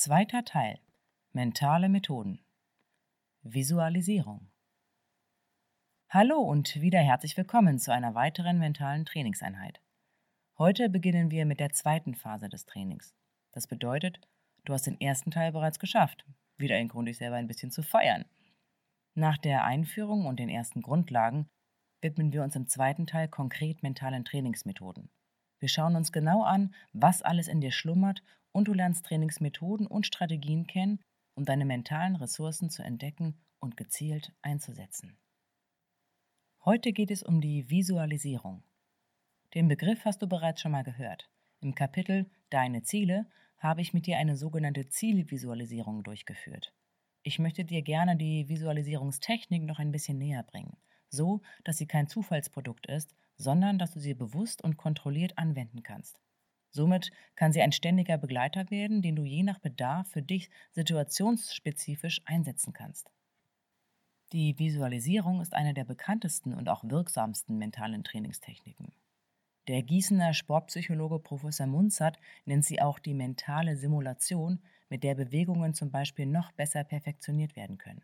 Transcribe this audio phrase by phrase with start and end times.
[0.00, 0.78] Zweiter Teil.
[1.32, 2.38] Mentale Methoden.
[3.42, 4.48] Visualisierung.
[6.08, 9.80] Hallo und wieder herzlich willkommen zu einer weiteren mentalen Trainingseinheit.
[10.56, 13.12] Heute beginnen wir mit der zweiten Phase des Trainings.
[13.50, 14.20] Das bedeutet,
[14.64, 16.24] du hast den ersten Teil bereits geschafft.
[16.58, 18.24] Wieder ein Grund, dich selber ein bisschen zu feiern.
[19.16, 21.48] Nach der Einführung und den ersten Grundlagen
[22.02, 25.10] widmen wir uns im zweiten Teil konkret mentalen Trainingsmethoden.
[25.58, 28.22] Wir schauen uns genau an, was alles in dir schlummert
[28.58, 30.98] und du lernst Trainingsmethoden und Strategien kennen,
[31.34, 35.16] um deine mentalen Ressourcen zu entdecken und gezielt einzusetzen.
[36.64, 38.64] Heute geht es um die Visualisierung.
[39.54, 41.30] Den Begriff hast du bereits schon mal gehört.
[41.60, 43.26] Im Kapitel Deine Ziele
[43.58, 46.74] habe ich mit dir eine sogenannte Zielvisualisierung durchgeführt.
[47.22, 50.76] Ich möchte dir gerne die Visualisierungstechnik noch ein bisschen näher bringen,
[51.08, 56.20] so dass sie kein Zufallsprodukt ist, sondern dass du sie bewusst und kontrolliert anwenden kannst.
[56.70, 62.20] Somit kann sie ein ständiger Begleiter werden, den du je nach Bedarf für dich situationsspezifisch
[62.24, 63.10] einsetzen kannst.
[64.32, 68.92] Die Visualisierung ist eine der bekanntesten und auch wirksamsten mentalen Trainingstechniken.
[69.68, 75.90] Der Gießener Sportpsychologe Professor Munzert nennt sie auch die mentale Simulation, mit der Bewegungen zum
[75.90, 78.02] Beispiel noch besser perfektioniert werden können.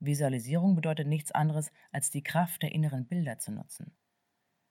[0.00, 3.94] Visualisierung bedeutet nichts anderes, als die Kraft der inneren Bilder zu nutzen.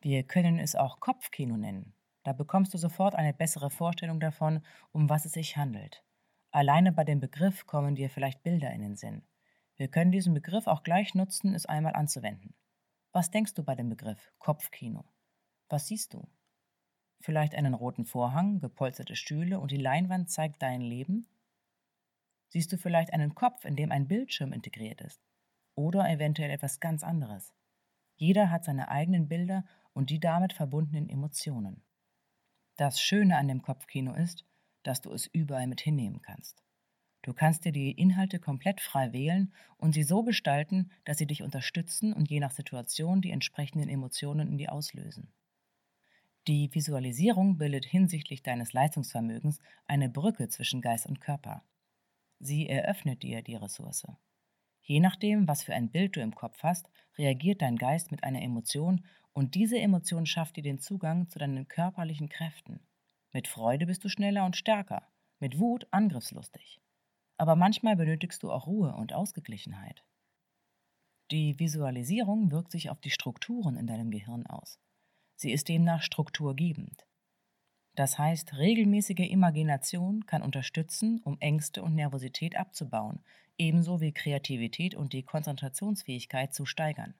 [0.00, 1.94] Wir können es auch Kopfkino nennen.
[2.22, 6.04] Da bekommst du sofort eine bessere Vorstellung davon, um was es sich handelt.
[6.50, 9.22] Alleine bei dem Begriff kommen dir vielleicht Bilder in den Sinn.
[9.76, 12.54] Wir können diesen Begriff auch gleich nutzen, es einmal anzuwenden.
[13.12, 15.04] Was denkst du bei dem Begriff Kopfkino?
[15.68, 16.28] Was siehst du?
[17.20, 21.26] Vielleicht einen roten Vorhang, gepolsterte Stühle und die Leinwand zeigt dein Leben?
[22.48, 25.22] Siehst du vielleicht einen Kopf, in dem ein Bildschirm integriert ist?
[25.74, 27.54] Oder eventuell etwas ganz anderes?
[28.16, 31.82] Jeder hat seine eigenen Bilder und die damit verbundenen Emotionen.
[32.82, 34.44] Das Schöne an dem Kopfkino ist,
[34.82, 36.64] dass du es überall mit hinnehmen kannst.
[37.22, 41.44] Du kannst dir die Inhalte komplett frei wählen und sie so gestalten, dass sie dich
[41.44, 45.32] unterstützen und je nach Situation die entsprechenden Emotionen in dir auslösen.
[46.48, 51.62] Die Visualisierung bildet hinsichtlich deines Leistungsvermögens eine Brücke zwischen Geist und Körper.
[52.40, 54.08] Sie eröffnet dir die Ressource.
[54.80, 58.42] Je nachdem, was für ein Bild du im Kopf hast, reagiert dein Geist mit einer
[58.42, 62.80] Emotion und diese Emotion schafft dir den Zugang zu deinen körperlichen Kräften.
[63.32, 66.80] Mit Freude bist du schneller und stärker, mit Wut angriffslustig.
[67.38, 70.04] Aber manchmal benötigst du auch Ruhe und Ausgeglichenheit.
[71.30, 74.78] Die Visualisierung wirkt sich auf die Strukturen in deinem Gehirn aus.
[75.34, 77.06] Sie ist demnach strukturgebend.
[77.94, 83.24] Das heißt, regelmäßige Imagination kann unterstützen, um Ängste und Nervosität abzubauen,
[83.58, 87.14] ebenso wie Kreativität und die Konzentrationsfähigkeit zu steigern.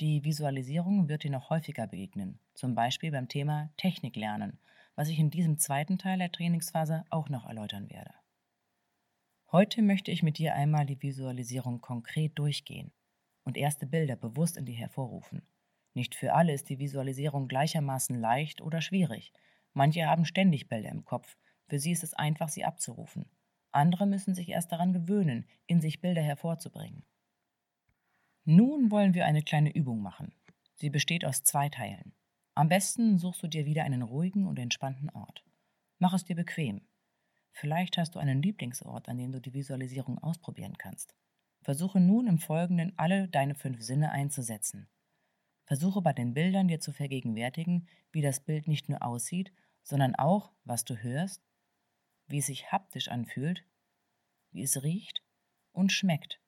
[0.00, 4.58] Die Visualisierung wird dir noch häufiger begegnen, zum Beispiel beim Thema Technik lernen,
[4.94, 8.14] was ich in diesem zweiten Teil der Trainingsphase auch noch erläutern werde.
[9.52, 12.92] Heute möchte ich mit dir einmal die Visualisierung konkret durchgehen
[13.44, 15.42] und erste Bilder bewusst in dir hervorrufen.
[15.92, 19.34] Nicht für alle ist die Visualisierung gleichermaßen leicht oder schwierig.
[19.74, 21.36] Manche haben ständig Bilder im Kopf,
[21.68, 23.26] für sie ist es einfach, sie abzurufen.
[23.70, 27.04] Andere müssen sich erst daran gewöhnen, in sich Bilder hervorzubringen.
[28.44, 30.32] Nun wollen wir eine kleine Übung machen.
[30.74, 32.14] Sie besteht aus zwei Teilen.
[32.54, 35.44] Am besten suchst du dir wieder einen ruhigen und entspannten Ort.
[35.98, 36.80] Mach es dir bequem.
[37.52, 41.14] Vielleicht hast du einen Lieblingsort, an dem du die Visualisierung ausprobieren kannst.
[41.62, 44.88] Versuche nun im Folgenden alle deine fünf Sinne einzusetzen.
[45.66, 49.52] Versuche bei den Bildern dir zu vergegenwärtigen, wie das Bild nicht nur aussieht,
[49.82, 51.42] sondern auch, was du hörst,
[52.26, 53.64] wie es sich haptisch anfühlt,
[54.50, 55.22] wie es riecht
[55.72, 56.39] und schmeckt.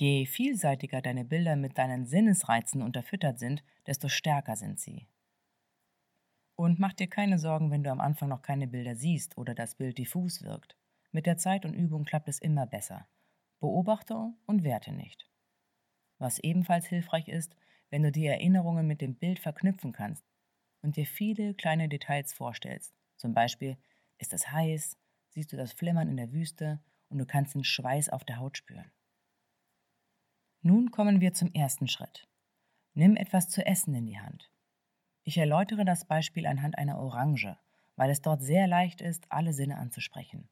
[0.00, 5.06] Je vielseitiger deine Bilder mit deinen Sinnesreizen unterfüttert sind, desto stärker sind sie.
[6.56, 9.74] Und mach dir keine Sorgen, wenn du am Anfang noch keine Bilder siehst oder das
[9.74, 10.74] Bild diffus wirkt.
[11.12, 13.06] Mit der Zeit und Übung klappt es immer besser.
[13.60, 15.28] Beobachte und werte nicht.
[16.16, 17.54] Was ebenfalls hilfreich ist,
[17.90, 20.24] wenn du die Erinnerungen mit dem Bild verknüpfen kannst
[20.80, 22.94] und dir viele kleine Details vorstellst.
[23.18, 23.76] Zum Beispiel,
[24.16, 24.96] ist es heiß,
[25.28, 26.80] siehst du das Flimmern in der Wüste
[27.10, 28.90] und du kannst den Schweiß auf der Haut spüren.
[30.70, 32.28] Nun kommen wir zum ersten Schritt.
[32.94, 34.52] Nimm etwas zu essen in die Hand.
[35.24, 37.58] Ich erläutere das Beispiel anhand einer Orange,
[37.96, 40.48] weil es dort sehr leicht ist, alle Sinne anzusprechen.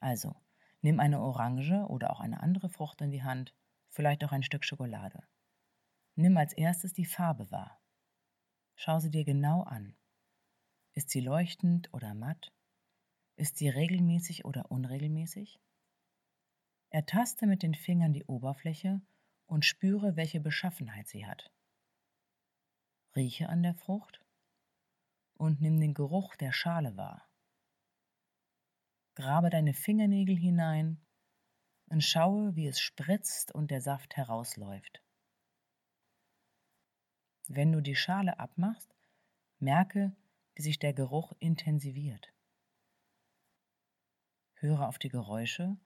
[0.00, 0.34] Also,
[0.80, 3.54] nimm eine Orange oder auch eine andere Frucht in die Hand,
[3.90, 5.22] vielleicht auch ein Stück Schokolade.
[6.14, 7.78] Nimm als erstes die Farbe wahr.
[8.74, 9.94] Schau sie dir genau an.
[10.94, 12.54] Ist sie leuchtend oder matt?
[13.36, 15.60] Ist sie regelmäßig oder unregelmäßig?
[16.88, 19.02] Ertaste mit den Fingern die Oberfläche
[19.48, 21.50] und spüre, welche Beschaffenheit sie hat.
[23.16, 24.24] Rieche an der Frucht
[25.34, 27.28] und nimm den Geruch der Schale wahr.
[29.14, 31.04] Grabe deine Fingernägel hinein
[31.86, 35.02] und schaue, wie es spritzt und der Saft herausläuft.
[37.48, 38.94] Wenn du die Schale abmachst,
[39.58, 40.14] merke,
[40.54, 42.32] wie sich der Geruch intensiviert.
[44.54, 45.78] Höre auf die Geräusche,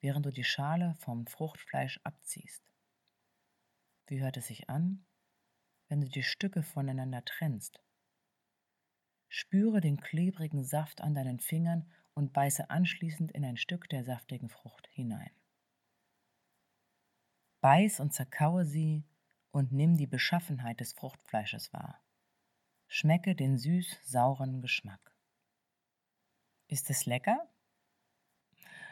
[0.00, 2.71] während du die Schale vom Fruchtfleisch abziehst.
[4.06, 5.04] Wie hört es sich an?
[5.92, 7.78] wenn du die Stücke voneinander trennst.
[9.28, 14.48] Spüre den klebrigen Saft an deinen Fingern und beiße anschließend in ein Stück der saftigen
[14.48, 15.30] Frucht hinein.
[17.60, 19.04] Beiß und zerkaue sie
[19.50, 22.02] und nimm die Beschaffenheit des Fruchtfleisches wahr.
[22.86, 25.14] Schmecke den süß-sauren Geschmack.
[26.68, 27.52] Ist es lecker?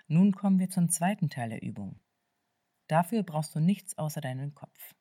[0.06, 1.98] Nun kommen wir zum zweiten Teil der Übung.
[2.88, 4.94] Dafür brauchst du nichts außer deinen Kopf.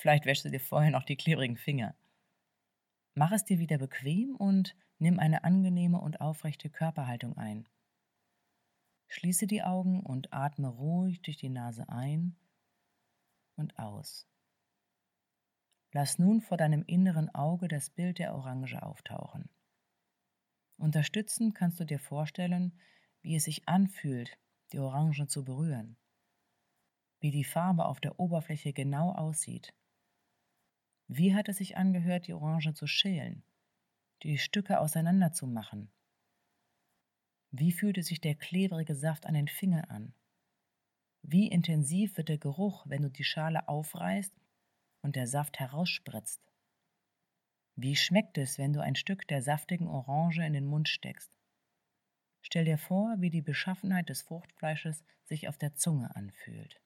[0.00, 1.94] Vielleicht wäschst du dir vorher noch die klebrigen Finger.
[3.14, 7.68] Mach es dir wieder bequem und nimm eine angenehme und aufrechte Körperhaltung ein.
[9.08, 12.34] Schließe die Augen und atme ruhig durch die Nase ein
[13.56, 14.26] und aus.
[15.92, 19.50] Lass nun vor deinem inneren Auge das Bild der Orange auftauchen.
[20.78, 22.80] Unterstützend kannst du dir vorstellen,
[23.20, 24.38] wie es sich anfühlt,
[24.72, 25.98] die Orange zu berühren,
[27.20, 29.74] wie die Farbe auf der Oberfläche genau aussieht
[31.12, 33.42] wie hat es sich angehört, die Orange zu schälen,
[34.22, 35.90] die Stücke auseinanderzumachen?
[37.50, 40.14] Wie fühlte sich der klebrige Saft an den Fingern an?
[41.22, 44.32] Wie intensiv wird der Geruch, wenn du die Schale aufreißt
[45.02, 46.40] und der Saft herausspritzt?
[47.74, 51.36] Wie schmeckt es, wenn du ein Stück der saftigen Orange in den Mund steckst?
[52.40, 56.80] Stell dir vor, wie die Beschaffenheit des Fruchtfleisches sich auf der Zunge anfühlt.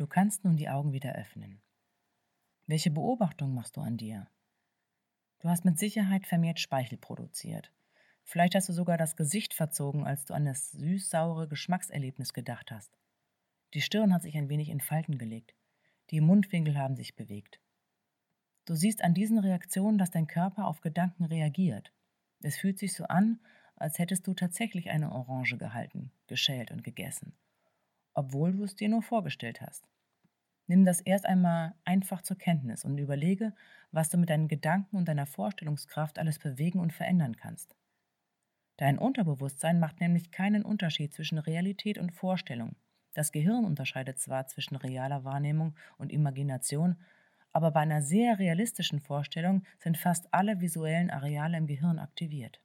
[0.00, 1.60] Du kannst nun die Augen wieder öffnen.
[2.66, 4.30] Welche Beobachtung machst du an dir?
[5.40, 7.70] Du hast mit Sicherheit vermehrt Speichel produziert.
[8.24, 12.96] Vielleicht hast du sogar das Gesicht verzogen, als du an das süß-saure Geschmackserlebnis gedacht hast.
[13.74, 15.54] Die Stirn hat sich ein wenig in Falten gelegt.
[16.08, 17.60] Die Mundwinkel haben sich bewegt.
[18.64, 21.92] Du siehst an diesen Reaktionen, dass dein Körper auf Gedanken reagiert.
[22.40, 23.38] Es fühlt sich so an,
[23.76, 27.36] als hättest du tatsächlich eine Orange gehalten, geschält und gegessen
[28.20, 29.88] obwohl du es dir nur vorgestellt hast.
[30.66, 33.54] Nimm das erst einmal einfach zur Kenntnis und überlege,
[33.92, 37.74] was du mit deinen Gedanken und deiner Vorstellungskraft alles bewegen und verändern kannst.
[38.76, 42.76] Dein Unterbewusstsein macht nämlich keinen Unterschied zwischen Realität und Vorstellung.
[43.14, 46.96] Das Gehirn unterscheidet zwar zwischen realer Wahrnehmung und Imagination,
[47.52, 52.60] aber bei einer sehr realistischen Vorstellung sind fast alle visuellen Areale im Gehirn aktiviert.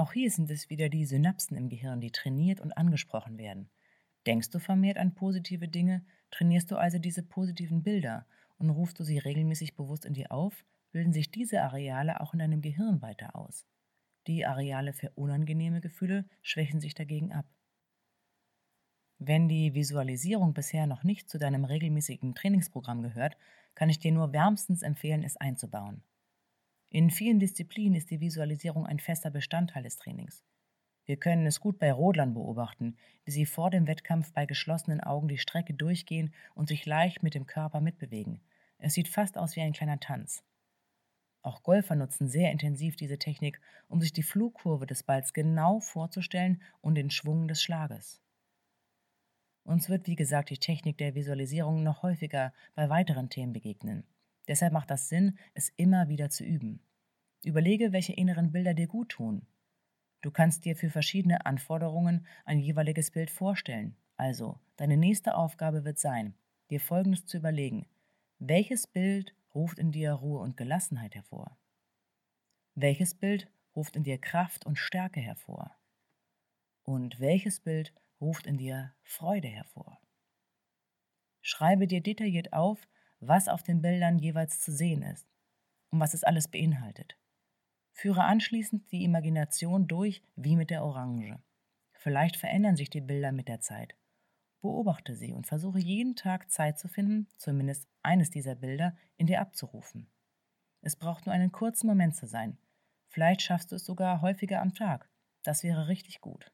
[0.00, 3.68] Auch hier sind es wieder die Synapsen im Gehirn, die trainiert und angesprochen werden.
[4.26, 8.26] Denkst du vermehrt an positive Dinge, trainierst du also diese positiven Bilder
[8.56, 12.38] und rufst du sie regelmäßig bewusst in dir auf, bilden sich diese Areale auch in
[12.38, 13.66] deinem Gehirn weiter aus.
[14.26, 17.44] Die Areale für unangenehme Gefühle schwächen sich dagegen ab.
[19.18, 23.36] Wenn die Visualisierung bisher noch nicht zu deinem regelmäßigen Trainingsprogramm gehört,
[23.74, 26.02] kann ich dir nur wärmstens empfehlen, es einzubauen.
[26.92, 30.42] In vielen Disziplinen ist die Visualisierung ein fester Bestandteil des Trainings.
[31.04, 35.28] Wir können es gut bei Rodlern beobachten, wie sie vor dem Wettkampf bei geschlossenen Augen
[35.28, 38.40] die Strecke durchgehen und sich leicht mit dem Körper mitbewegen.
[38.78, 40.42] Es sieht fast aus wie ein kleiner Tanz.
[41.42, 46.60] Auch Golfer nutzen sehr intensiv diese Technik, um sich die Flugkurve des Balls genau vorzustellen
[46.80, 48.20] und den Schwung des Schlages.
[49.62, 54.04] Uns wird, wie gesagt, die Technik der Visualisierung noch häufiger bei weiteren Themen begegnen.
[54.48, 56.80] Deshalb macht das Sinn, es immer wieder zu üben.
[57.44, 59.46] Überlege, welche inneren Bilder dir gut tun.
[60.22, 63.96] Du kannst dir für verschiedene Anforderungen ein jeweiliges Bild vorstellen.
[64.16, 66.34] Also, deine nächste Aufgabe wird sein,
[66.70, 67.86] dir Folgendes zu überlegen.
[68.38, 71.58] Welches Bild ruft in dir Ruhe und Gelassenheit hervor?
[72.74, 75.74] Welches Bild ruft in dir Kraft und Stärke hervor?
[76.82, 79.98] Und welches Bild ruft in dir Freude hervor?
[81.40, 82.86] Schreibe dir detailliert auf,
[83.20, 85.28] was auf den Bildern jeweils zu sehen ist
[85.90, 87.16] und was es alles beinhaltet.
[87.92, 91.38] Führe anschließend die Imagination durch wie mit der Orange.
[91.92, 93.94] Vielleicht verändern sich die Bilder mit der Zeit.
[94.62, 99.40] Beobachte sie und versuche jeden Tag Zeit zu finden, zumindest eines dieser Bilder in dir
[99.40, 100.10] abzurufen.
[100.82, 102.58] Es braucht nur einen kurzen Moment zu sein.
[103.08, 105.10] Vielleicht schaffst du es sogar häufiger am Tag.
[105.42, 106.52] Das wäre richtig gut.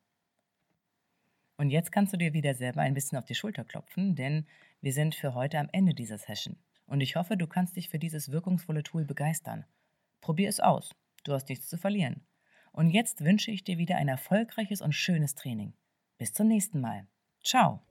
[1.56, 4.46] Und jetzt kannst du dir wieder selber ein bisschen auf die Schulter klopfen, denn
[4.80, 6.56] wir sind für heute am Ende dieser Session.
[6.86, 9.64] Und ich hoffe, du kannst dich für dieses wirkungsvolle Tool begeistern.
[10.20, 10.94] Probier es aus.
[11.24, 12.26] Du hast nichts zu verlieren.
[12.72, 15.72] Und jetzt wünsche ich dir wieder ein erfolgreiches und schönes Training.
[16.18, 17.06] Bis zum nächsten Mal.
[17.42, 17.82] Ciao.